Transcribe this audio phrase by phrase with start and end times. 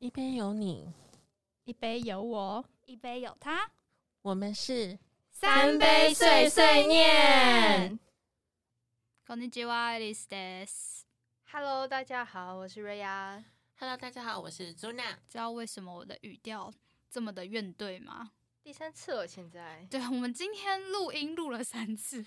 [0.00, 0.92] 一杯有你，
[1.64, 3.70] 一杯有我，一杯有他，
[4.22, 4.98] 我们是
[5.30, 7.98] 三杯碎碎念。
[9.26, 11.06] こんにちは、リスです。
[11.50, 13.44] Hello，大家好，我是瑞亚。
[13.78, 15.18] Hello，大家好，我是朱娜。
[15.28, 16.72] 知道为什么我的语调
[17.10, 18.32] 这么的怨怼吗？
[18.62, 22.24] 第三次了，现在对，我们今天录音录了三次，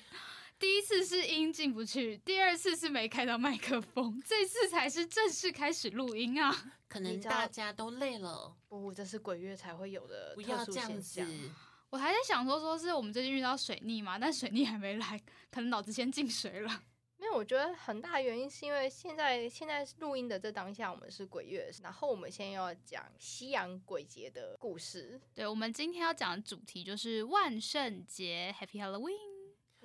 [0.59, 6.73] 第一次是音进不去，第二次是没开到麦克风， 这次才是正式开始录音啊！
[6.89, 11.51] 可能大家都累了，不，这是鬼月才会有的不特殊要这样子现象。。
[11.91, 16.83] 我还在想说，说是我们最近遇到水逆嘛， 但水逆还没来，可能脑子先进水了。
[17.19, 25.21] 因为我觉得很大原因是因为现在现在录音的这当下，我们是鬼月，然后我们现在要讲西洋鬼节的故事。
[25.35, 29.34] 对，我们今天要讲的主题就是万圣节，Happy Halloween。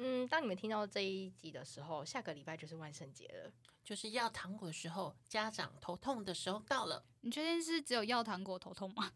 [0.02, 3.52] 嗯，当你们听到这一集的时候，下个礼拜就是万圣节了。
[3.84, 7.04] 就是要糖果的时候，家长头痛的时候到了。
[7.20, 9.12] 你确定是只有要糖果头痛吗？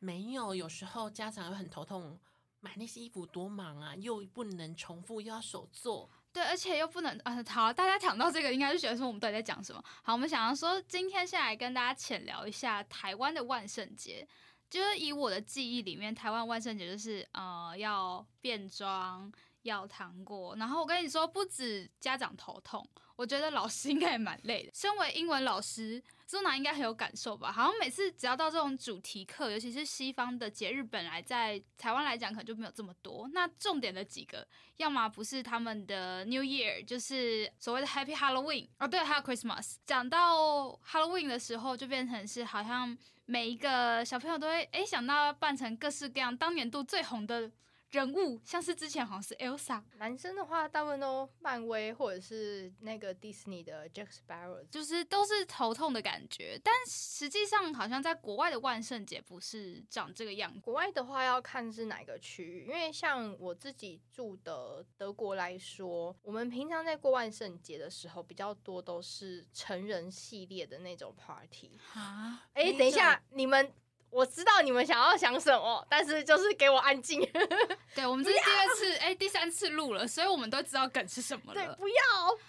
[0.00, 2.18] 没有，有时候家长会很头痛，
[2.58, 6.10] 买那些衣服多忙啊，又不能重复，又要手做。
[6.32, 9.80] 对，而且又不能啊，好，大家讲到这个，应该就觉得说我们到底在讲什么？
[10.02, 14.26] 好，我们想要说，今天先来跟大家浅聊一下台湾的万圣节。
[14.68, 19.32] 就是以我的记忆里面，台湾万圣节就是呃要变装、
[19.66, 24.70] 要糖果，然后我跟你说，不止家长头痛，我觉得老师应该也蛮累的。
[24.74, 27.52] 身为英文老师，苏娜应该很有感受吧？
[27.52, 33.28] 好像每次只要到这种主题课，尤其是西方的节日，本来在台湾来讲可能就没有这么多。
[33.32, 34.46] 那重点的几个，
[34.78, 39.76] 要么不是他们的 New Year，就是所谓的 Happy Halloween 哦，对，还有 Christmas。
[39.84, 47.50] 讲到 Halloween 的时候，就变成是好像每一个小朋友都会诶想到扮成各式各样当年度最红的
[47.90, 54.66] 人物，像是之前好像是 Elsa，男生的话，大部分都漫威或者是那个迪士尼的 Jack Sparrow。
[54.70, 56.60] 就是都是头痛的感觉。
[56.62, 60.60] 但实际上好像在国外的万圣节不是长这个样子。
[60.60, 71.78] 国外的话要看是哪个区域，因为像我自己住的德国来说，我们平常在过万圣节的时候，比较多都是成人系列的那种 party。
[71.94, 73.72] 啊，哎、那等一下，你们
[74.16, 77.20] 我知道你们想要想什么，但是就是给我安静。
[77.94, 81.94] 对，我们这是第二次，哎、第三次录了，所以我们都知道梗是什么了对，不要，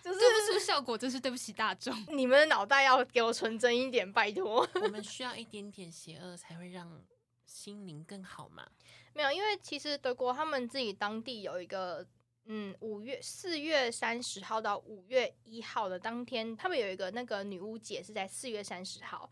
[0.01, 1.93] 就是做不出效果，真是对不起大众。
[2.07, 4.65] 你们的脑袋要给我纯真一点，拜托。
[4.75, 7.03] 我们需要一点点邪恶，才会让
[7.45, 8.65] 心灵更好嘛。
[9.13, 12.07] 没有，因为其实德国他们自己当地有一个，
[12.45, 19.29] 嗯，五月四月三十号到五月一号的当天，他们有一个那个女巫节是在四月三十号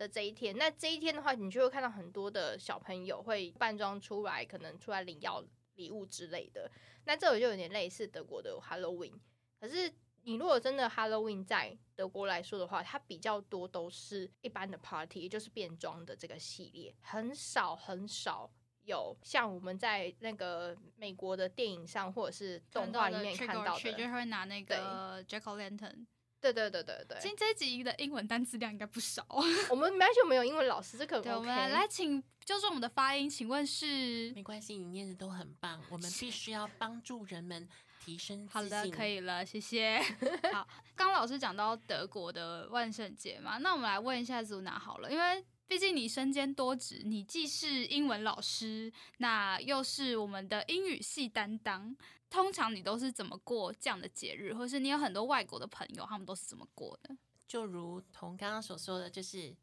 [0.00, 0.56] 的这一天。
[0.56, 5.44] 那这一天的话，你就会看到很多的小朋友会扮装出来，可能出来领要
[5.74, 6.70] 礼物之类的。
[7.04, 9.14] 那这个就有点类似德国的 Halloween，
[9.60, 9.92] 可是。
[10.24, 18.50] 你如果真的 Halloween 在德国来说的话，它比较多都是一般的 party，也就是变装的这个系列，很少很少
[18.82, 23.92] 有像我们在那个美国的电影上或者是动画里面看到的。
[23.92, 26.04] 就是会拿那个 Jack O' Lantern。
[26.40, 29.26] 对对对对对，今天这一集的英文单词量应该不少。
[29.68, 34.32] 我们没有没有英文老师，这个对，我们来来请纠正我们的发音，请问是？
[34.34, 37.68] 没关系，你念的都很棒，我们必须要帮助人们
[38.02, 39.98] 提升好的，可以了，谢谢。
[40.52, 51.94] 好，刚刚老师讲到德国的万圣节嘛，那我们来问一下 Zuna 好了，因为毕竟你身兼多职，你既是英文老师，那又是我们的英语系担当。
[52.30, 57.14] 通常你都是怎么过这样的节日，或是你有很多外国的朋友，他们都是怎么过的？
[57.48, 59.54] 就如同刚刚所说的，就是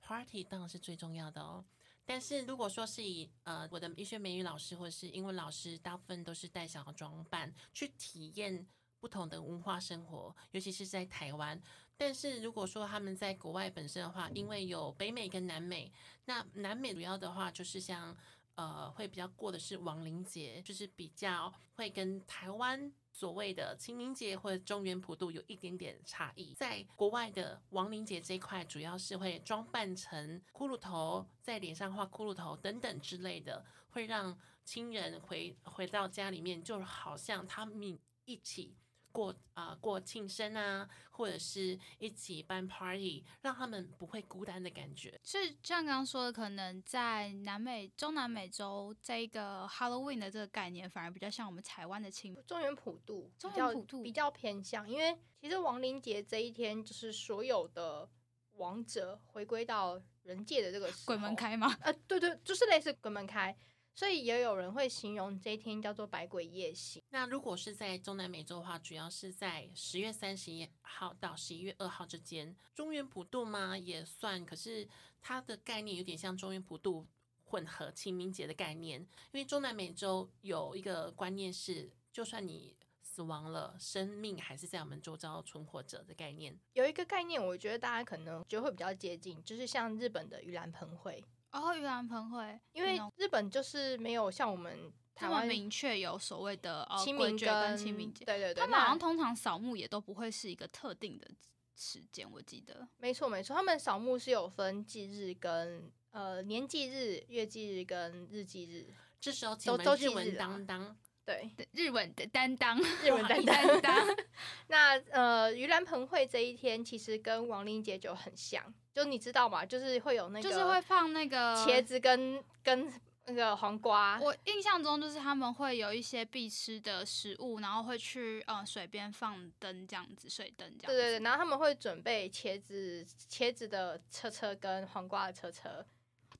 [0.00, 1.62] party 当然是最重要的哦。
[2.06, 8.66] 但是如果说是以呃我的医学美语老师或者是英文老师，大部分都是带小孩装扮去体验
[8.98, 11.60] 不同的文化生活，尤其是在台湾。
[11.98, 15.92] 但是如果说他们在国外本身的话，因为有北美跟南美，
[16.24, 18.16] 那南美主要的话就是像
[18.58, 26.54] 呃会比较过的是亡灵节，就是比较会跟台湾所谓的清明节或者中原普渡有一点点差异。
[26.54, 38.74] 在国外的亡灵节这一块，主要是会装扮成骷髅头，在脸上画骷髅头等等之类的，会让亲人回回到家里面，就好像他们一起。
[39.12, 45.18] 过啊、呃过庆生啊，或者是一起办 party，让他们不会孤单的感觉。
[45.24, 52.42] 是像刚刚说的，可能在南美、中南美洲这一个 Halloween 的这个概念，反而比较像我们台湾的清明。
[52.46, 58.08] 中原普渡，中原普渡比较偏向，因为其实亡灵节这一天就是所有的
[58.52, 61.34] 亡者回归到人界的这个鬼门。
[61.34, 61.76] 开吗？
[61.80, 63.56] 呃，对对，就是类似鬼门开，
[63.98, 67.02] 所以也有人会形容这一天叫做百鬼夜行。
[67.10, 72.54] 那如果是在中南美洲的话，主要是在十月三十一号到十一月二号之间。
[72.76, 73.76] 中原普渡吗？
[73.76, 74.88] 也算，可是
[75.20, 77.04] 它的概念有点像中原普渡
[77.46, 79.00] 混合清明节的概念。
[79.00, 86.56] 因为中南美洲有一个观念是，就算你死亡了，生命还是在我们周遭存活着的概念。
[86.74, 101.26] 有一个概念，我觉得大家可能就会比较接近，就是像日本的盂兰盆会，哦，盂兰盆会，因为日本就是没有像我们台他们湾明确有所谓的呃清明鬼节跟清明节，对对对，他们好那像通常扫墓也都不会是一个特定的
[101.74, 102.86] 时间，我记得。
[102.98, 108.86] 没错没错，他们扫墓是有分忌日跟呃年忌日、月忌日跟日忌日，
[109.18, 110.96] 这时候请我都都记们日文日啊当当，
[111.28, 114.16] 对，对日文的担当， 日文担当担当，
[114.68, 118.62] 那呃，盂兰盆会这一天其实跟亡灵节就很像，
[118.94, 119.66] 就你知道吗？
[119.66, 121.84] 就是会有那个就是会放那个茄。
[121.88, 122.92] 子跟跟
[123.24, 130.86] 那个黄瓜，我印象中就是他们会有一些必吃的食物，然后会去呃水边放灯这样子，水灯这样子。
[130.86, 135.84] 对对对，然后他们会准备茄子茄子的车车跟黄瓜的车车，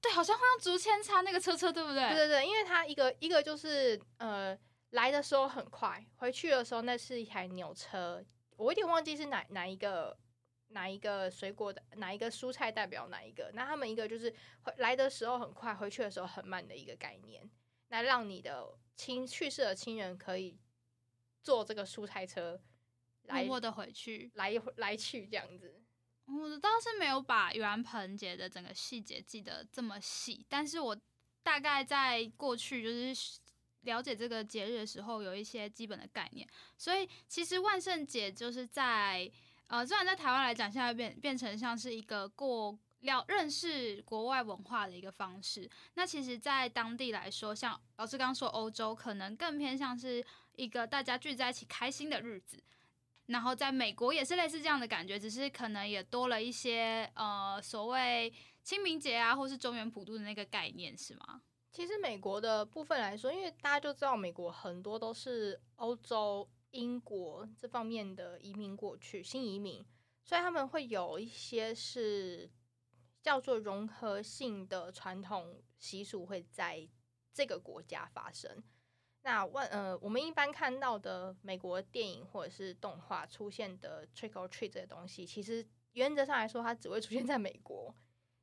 [0.03, 2.09] 对，好像会用竹签插那个车车，对不对？
[2.09, 4.59] 对对对，因为它一个一个就是呃
[4.91, 8.25] 来的时候很快，回去的时候那是一台牛车，
[8.57, 10.19] 我有点忘记是哪哪一个
[10.69, 17.49] 哪一个水果的哪一个蔬菜代表哪一个，那他们一个就是回来的时候很快，回去的时候很慢的一个概念，
[17.89, 20.59] 那让你的亲去世的亲人可以
[21.43, 22.61] 坐这个蔬菜车
[23.25, 24.31] 来默默的回去。
[24.35, 25.83] 来来去这样子。
[26.27, 30.95] 我倒是没有把盂兰盆节的整个细节记得这么细，但是我
[31.43, 33.39] 大概在过去就是
[33.83, 36.49] 了解这个节日的时候，有一些基本的概念。
[36.77, 39.31] 所以其实万圣节就是在
[39.69, 45.71] 呃，虽然在台湾来讲，现在变变成像是一个过了认识国外文化的一个方式。
[45.95, 50.25] 那其实，在当地来说，像老师刚刚说，欧洲可能更偏向是
[50.57, 52.63] 一个大家聚在一起开心的日子。
[53.27, 58.33] 然后在美国也是类似这样的感觉，只是可能也多了一些呃所谓
[58.65, 61.43] 清明节啊，或是中原普渡的那个概念，是吗？
[61.71, 69.85] 其实美国的部分来说，因为大家就知道美国很多都是欧洲、英国这方面的移民过去，新移民，
[70.25, 72.51] 所以他们会有一些是
[73.23, 76.89] 叫做融合性的传统习俗会在
[77.33, 78.63] 这个国家发生。
[79.23, 87.95] 那万呃，我们一般看到的美国电影或者是动画出现的 trick or treat 这些东西，其实原则上来说，它只会出现在美国。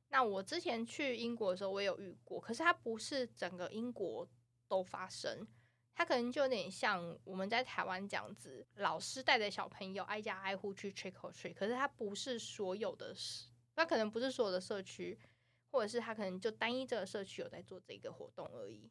[0.08, 4.26] 那我之前去英国的时候，我也有遇过，可是它不是整个英国
[4.68, 5.46] 都发生，
[5.94, 13.14] 它可能就有点像我们在台湾这样子，老师带着小朋友挨家挨户去 trick or treat，可是它不是所有的，
[13.74, 15.18] 那可能不是所有的社区，
[15.70, 18.90] 或者是它可能就单一这个社区有在做这个活动而已。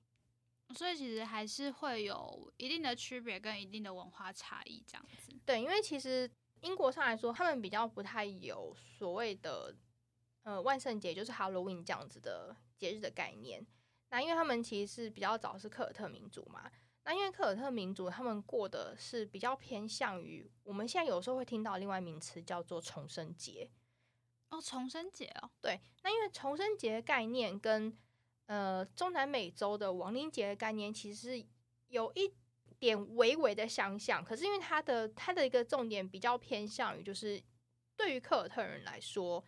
[0.73, 5.31] 所以其实还是会有一定的区别跟一定的文化差异这样子。
[5.45, 6.29] 对，因为其实
[6.61, 9.75] 英国上来说，他们比较不太有所谓的
[10.45, 13.65] 呃万圣节，就是 Halloween 这样子的节日的概念。
[14.09, 16.71] 那因为他们其实是比较早是科尔特民族嘛，
[17.03, 23.69] 那因为科尔特民族他们过的是比较偏向于我们现在有时候会听到另外名词叫做重生节。
[24.49, 27.97] 哦，重生节哦，对，那因为重生节的概念跟
[28.45, 31.45] 呃中南美洲的亡灵节的概念其实是
[31.87, 32.31] 有一
[32.77, 37.41] 点微微的相像，可是因为它的它的一个重点比较偏向于就是
[37.97, 39.43] 对于克尔特人来说，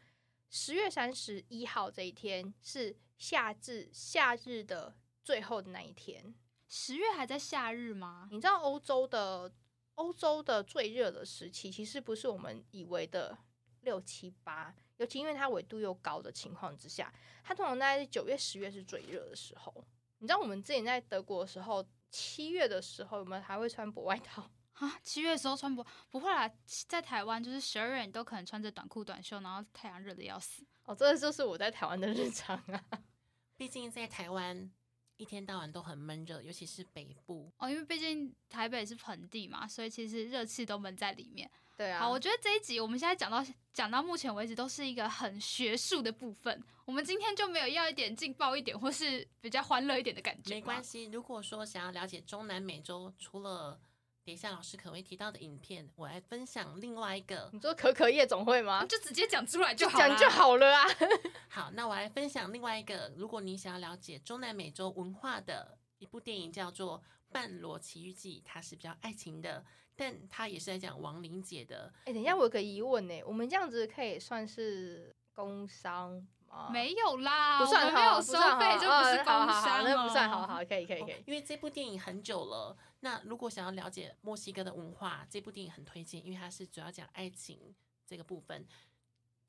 [0.49, 6.33] 十月三十一号这一天是夏至夏日的最后的那一天。
[6.69, 8.27] 十月还在夏日吗？
[8.31, 9.51] 你知道欧洲的
[9.95, 13.38] 欧洲的最热的时期，其实不是我们以为的
[13.81, 19.86] 六七八，尤其因为它纬度又高的情况之下，它通常在九月、十月是最热的时候。
[20.19, 24.50] 你知道我们之前在德国的时候，七月的时候，我们还会穿薄外套。
[24.79, 26.50] 啊，七月的时候穿不不会啦，
[26.88, 30.63] 在台湾就是十二月你都可能穿着短裤短袖，然后太阳热的要死。
[30.86, 32.84] 哦，这就是我在台湾的日常啊。
[33.57, 34.69] 毕竟在台湾
[35.17, 37.51] 一天到晚都很闷热，尤其是北部。
[37.57, 41.50] 哦，因为毕竟台北是盆地嘛，所以其实热气都闷在里面。
[41.75, 43.43] 对啊，好，我觉得这一集我们现在讲到
[43.74, 50.53] 讲到目前为止都是一个很学术的部分，我们今天就没有要一点劲爆一点，或是比较欢乐一点的感觉。
[50.53, 50.84] 没关。
[50.84, 53.79] 系，如果说想要了解中南美洲，除了
[54.27, 57.50] 等一下老师可能会提到的影片，我来分享另外一个。
[57.53, 58.84] 你说可可夜总会吗？
[58.84, 60.29] 就直接讲出来就好啦讲就。
[60.29, 60.86] 好了啊。
[61.48, 67.00] 好，那我来分享另外一个，如果你想要了解中南美洲文化的一部电影，叫做
[67.31, 69.63] 《半裸奇遇记》，它是比较爱情的，
[69.96, 71.93] 但它也是在讲亡灵节的。
[72.03, 76.69] 哎、等一下，我有个疑问呢，我们这样子可以算是工商吗？
[76.69, 81.24] 没有啦，不算没有，收费，就不是哦好好好工商那不算好哦好，可以可以可以。
[81.25, 82.75] 因为这部电影很久了。
[83.01, 87.75] 那如果想要了解墨西哥的文化，这部电影很推荐，因为它是主要讲爱情
[88.06, 88.68] 这个部分。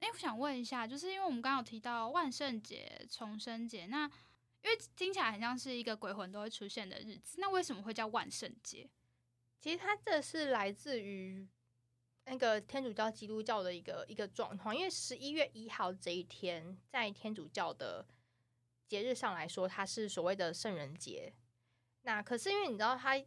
[0.01, 4.05] 哎、我想问一下，就是因为我们刚刚有提到万圣节、重生节，那
[4.63, 8.89] 因为听起来很像是一个鬼魂都会出现的日子，那为什么会叫万圣节？
[9.59, 11.49] 其实它这是来自于
[12.27, 18.07] 那个天主教、基督教的一个一个状况，因为十一月一号这一天，在天主教的
[18.87, 21.33] 节日上来说，它是所谓的圣人节。
[22.03, 23.21] 那可是因为你知道它，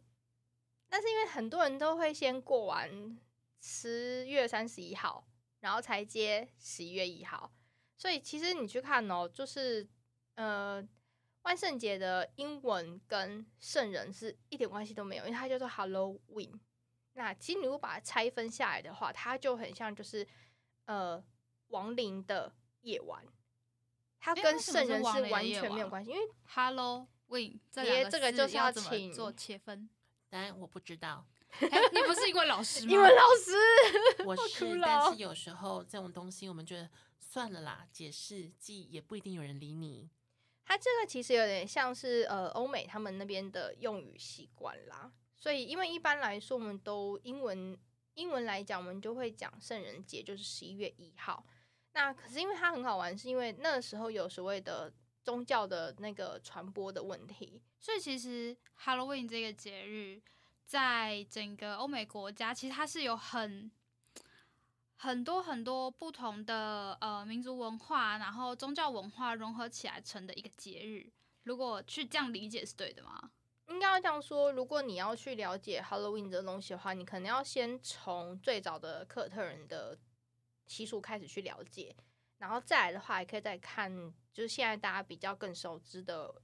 [0.92, 3.18] 但是因为很多人都会先过完
[3.58, 5.26] 十月三十一号，
[5.60, 7.50] 然后才接十一月一号，
[7.96, 9.88] 所以其实你去看哦，就是
[10.34, 10.86] 呃。
[11.44, 16.52] 万圣节的英文跟圣人是一点关系都没有，因为它叫做 Halloween。
[17.14, 20.24] 那其实你如果把它拆分下来的话，它就很像就是
[20.84, 21.20] 呃
[21.70, 23.26] 亡灵的夜晚，
[24.20, 29.90] 它跟圣人是完全没有关系，因为 Halloween 这个这个就是要请做切分？
[30.32, 31.22] 当然我不知道，
[31.60, 32.90] 哎你不是英文老师吗？
[32.90, 36.88] 英文老师我哭是，了但是有时候这种东西我们觉得
[37.20, 40.08] 算了啦，解释记也不一定有人理你。
[40.64, 47.78] 它这个其实有点像是呃欧美他们那边的用语习惯啦，所以因为一般来说我们都英文
[48.14, 51.44] 英文来讲，我们就会讲圣人节就是十一月一号。
[51.92, 54.90] 那可是因为它很好玩，是因为那时候有所谓的
[55.22, 60.20] 宗教的那个传播的问题，所以其实 Halloween 这个节日，
[60.64, 63.70] 在整个欧美国家，其实它是有很
[64.96, 71.12] 很多很多不同的呃民族文化，然后宗教文化融合起来成的一个节日。
[71.44, 73.30] 如果去这样理解是对的吗？
[73.68, 79.98] 应该要这样说，如果你要去了解 Halloween 这个东西的话，你可能要先从最早的科尔特人的
[80.66, 81.96] 习俗开始去了解，
[82.38, 86.42] 然后再来的话，也可以再看，就是现在大家比较更熟知的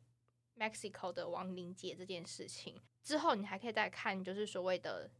[0.57, 2.80] Mexico 的亡灵节这件事情。
[3.02, 5.11] 之后你还可以再看，就是所谓的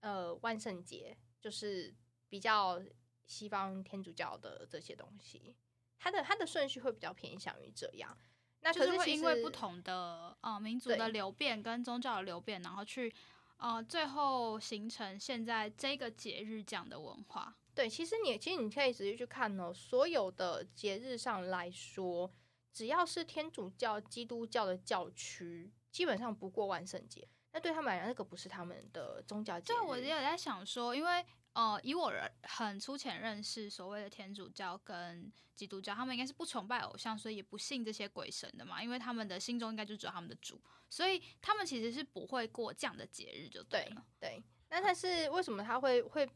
[0.00, 1.94] 呃万圣节，就是
[2.28, 2.82] 比较
[3.26, 5.54] 西方天主教的这些东西，
[5.98, 8.16] 它的它的顺序会比较偏向于这样。
[8.60, 13.14] 那可就是会因为不同的呃民族的流变跟宗教的流变，然后去
[13.58, 17.56] 呃最后形成现在这个节日这样的文化。
[17.76, 22.32] 对，其实你其实你可以仔细去看哦，所有的节日上来说，
[22.72, 27.28] 只要是天主教、基督教的教区，基本上不过万圣节。
[27.52, 29.76] 那对他们来讲，那个不是他们的宗教节日。
[29.76, 44.02] 对，我也有在想说，因为呃，以我人很粗浅认识所谓的天主教跟基督教，他们应该是不崇拜偶像，所以也不信这些鬼神的嘛，因为他们的心中应该就只有他们的主，所以他们其实是不会过这样的节日，就对了。
[44.18, 46.28] 对，那但是为什么他会会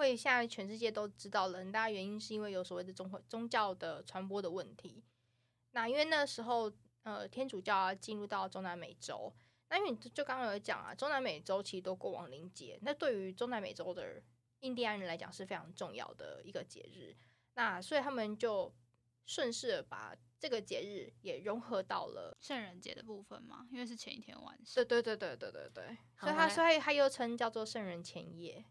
[0.00, 1.58] 会现在全世界都知道了？
[1.58, 5.04] 很大原因是因为有所谓的宗宗教的传播的问题。
[5.72, 9.32] 那因为那时候呃天主教啊进入到中南美洲，
[9.68, 14.22] 那因为就刚刚有讲啊，中南美洲其实都过亡灵节，那对于中南美洲的
[14.60, 17.14] 印第安人来讲是非常重要的一个节日。
[17.54, 18.74] 那所以他们就
[19.26, 22.34] 顺势把这个节日也融合到了。
[22.40, 28.64] 圣人节的部分嘛，因为是前一天晚上对对对对对对对，所以它所以它又称叫做圣人前夜。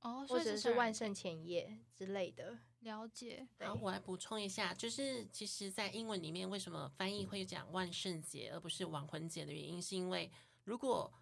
[0.00, 2.58] 哦，或者是万圣前夜之类的。
[2.80, 3.46] 了解。
[3.58, 10.30] 对好，我来补充一下，就是其实，在英文里面，为什么翻译会讲万圣节而不是亡魂节的原因，是因为
[10.64, 11.12] 如果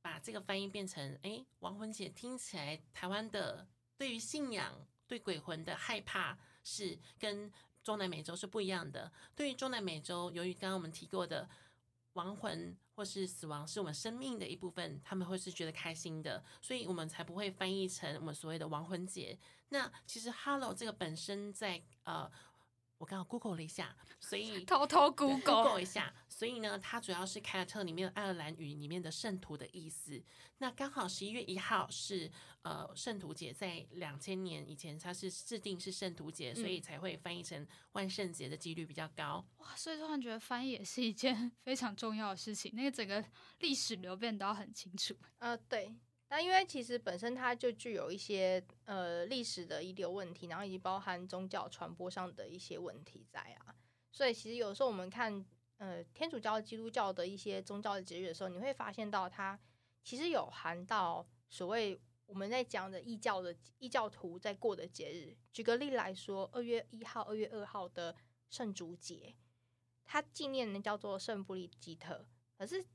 [0.00, 7.52] 把这个翻译变成诶亡魂节，听起来台湾的对于信仰、对鬼魂的害怕是跟
[7.82, 9.12] 中南美洲是不一样的。
[9.36, 11.46] 对于中南美洲，由于刚刚我们提过的
[12.14, 19.38] 亡魂或是死亡是我们生命的一部分，他们会是觉得开心的，所以我们才不会翻译成我们所谓的亡魂节。
[19.70, 22.30] 那其实 “hello” 这个本身在呃，
[23.00, 30.22] 我刚刚 Google 了一下，所以 偷偷 Google Google 一下，所以呢，它主要是凯尔特里面的爱尔兰语里面的圣徒的意思。
[30.58, 32.30] 那刚好十一月一号是
[32.60, 39.42] 呃圣徒节，在两千年以前它是制定是圣徒节，所以才会翻译成万圣节的几率比较高。
[39.56, 43.24] 哇，所以突然觉得翻译也是一件 非常重要的事情，那个整个
[43.60, 45.16] 历史流变都要很清楚。
[45.38, 45.90] 呃，对。
[46.30, 53.74] 那因为其实本身它就具有一些呃历史的遗留问题，然后以及包含宗教传播上的一些问题在啊，
[54.12, 55.44] 所以其实有时候我们看
[55.78, 59.58] 呃天主教、基督教的一些宗教的节日的时候，你会发现到它
[60.04, 65.36] 其实有含到所谓我们在讲的异教的异教徒在过的节日。
[65.52, 68.14] 举个例来说，二月一号、二月二号的
[68.48, 69.34] 圣烛节，
[70.04, 72.24] 它纪念的叫做圣布利吉特，
[72.56, 72.86] 可是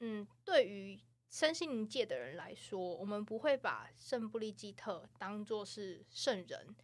[0.00, 0.98] 嗯，对于
[1.30, 6.74] 身心灵界的人来说，我们不会把圣布利基特当做是圣人，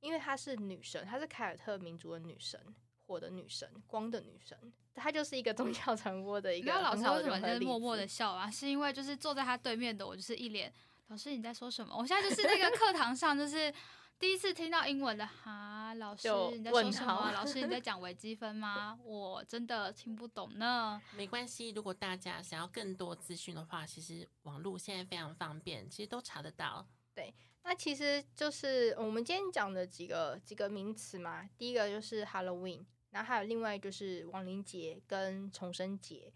[0.00, 2.60] 因为她是女神，她是凯尔特民族的女神，
[3.06, 4.56] 火的女神，光的女神，
[4.94, 8.50] 她就是一个宗教传播的一个你知道老师为什么融合例就是默默的笑啊？
[8.50, 10.72] 是因为就是坐在他对面的我，就是一脸
[11.08, 11.96] 老师你在说什么？
[11.96, 13.72] 我现在就是那个课堂上就是。
[14.18, 17.30] 第一次听到英文的哈，老师你在说问什么？
[17.32, 18.98] 老师你在 讲微积分吗？
[19.04, 21.00] 我真的听不懂呢。
[21.16, 26.84] 没关系，如果大家想要更多资讯的话，其实网络现在非常方便，其实都查得到。
[27.14, 27.32] 对
[27.62, 31.48] 那其实就是我们今天讲的几个几个名词嘛。
[31.56, 36.32] 第一个就是 Halloween，然后还有另外就是亡灵节跟重生节。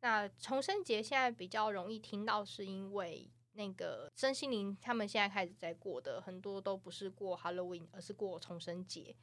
[0.00, 9.14] 那重生节现在比较容易听到，是因为那个身心灵他们现在开始在过的很多都不是过 Halloween，而是过重生节。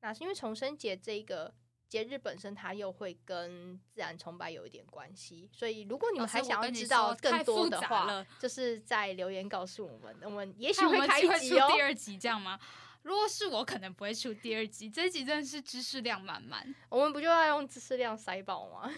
[0.00, 1.54] 那是因为重生节这个
[1.88, 11.68] 节日本身，它又会跟自然崇拜有一点关系，所以如果你们还想要知道更多的话，就是在留言告诉我们，我们也许会开一集哦。
[11.68, 12.58] 出第二 集这样吗？
[13.02, 14.88] 如果是我，可能不会出第二集。
[14.88, 16.72] 这一集真的是知识量满满。
[16.88, 18.92] 我们不就要用知识量塞爆吗？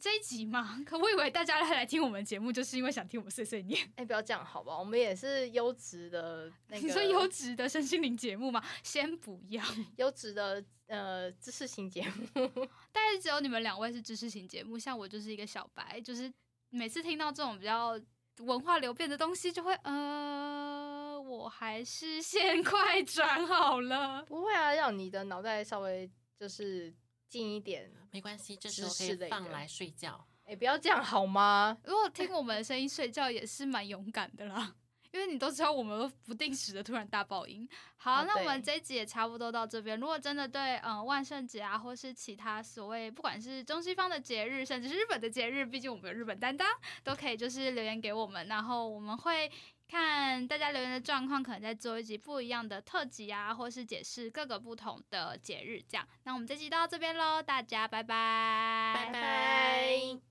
[0.00, 3.86] 这一集嘛， 可我以为大家来听我们节目，就是因为想听我们碎碎念。
[3.96, 4.78] 哎、不要这样好不好？
[4.78, 8.64] 我们也是优质的那个， 你说优质的身心灵节目吗？
[8.82, 9.62] 先不要，
[9.98, 12.02] 优质的呃知识型节
[12.34, 12.50] 目。
[12.90, 16.32] 但是只有你们两位是知识型节目，像我就是一个小白，就是
[16.70, 18.00] 每次听到这种比较
[18.38, 24.24] 文化流变的东西，就会呃，我还是先快转好了。
[24.24, 26.94] 不会啊，让你的脑袋稍微就是
[27.30, 27.90] 近一点。
[28.10, 30.26] 没关系，这时候可以放来睡觉。
[30.44, 31.78] 哎、不要这样好吗？
[31.84, 34.74] 如果听我们的声音睡觉，也是蛮勇敢的啦。
[35.12, 37.68] 因为你都知道，我们不定时的突然大爆音。
[37.96, 39.98] 好，哦那我们这一集也差不多到这边。
[39.98, 46.68] 如果真的对嗯万圣节啊，或是其他所谓不管是中西方的节日，甚至是日本的节日，毕竟我们有日本担当，
[47.02, 49.50] 都可以就是留言给我们，然后我们会
[49.90, 56.06] 看大家留言的状况，可能在做一集不一样的特辑啊，或是解释各个不同的节日这样。
[56.22, 60.29] 那我们这集到这边喽，大家拜，拜拜拜